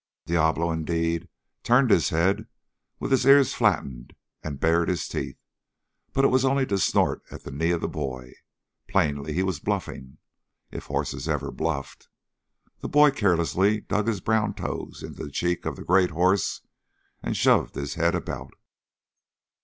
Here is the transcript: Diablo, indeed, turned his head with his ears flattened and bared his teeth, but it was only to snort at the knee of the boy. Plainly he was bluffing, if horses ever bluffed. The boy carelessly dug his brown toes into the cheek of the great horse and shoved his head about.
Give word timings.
Diablo, 0.25 0.71
indeed, 0.71 1.29
turned 1.61 1.91
his 1.91 2.09
head 2.09 2.47
with 2.99 3.11
his 3.11 3.23
ears 3.23 3.53
flattened 3.53 4.15
and 4.41 4.59
bared 4.59 4.89
his 4.89 5.07
teeth, 5.07 5.37
but 6.11 6.25
it 6.25 6.29
was 6.29 6.43
only 6.43 6.65
to 6.65 6.79
snort 6.79 7.21
at 7.29 7.43
the 7.43 7.51
knee 7.51 7.69
of 7.69 7.81
the 7.81 7.87
boy. 7.87 8.33
Plainly 8.87 9.33
he 9.33 9.43
was 9.43 9.59
bluffing, 9.59 10.17
if 10.71 10.87
horses 10.87 11.29
ever 11.29 11.51
bluffed. 11.51 12.07
The 12.79 12.89
boy 12.89 13.11
carelessly 13.11 13.81
dug 13.81 14.07
his 14.07 14.21
brown 14.21 14.55
toes 14.55 15.03
into 15.05 15.21
the 15.23 15.29
cheek 15.31 15.67
of 15.67 15.75
the 15.75 15.83
great 15.85 16.09
horse 16.09 16.61
and 17.21 17.37
shoved 17.37 17.75
his 17.75 17.93
head 17.93 18.15
about. 18.15 18.53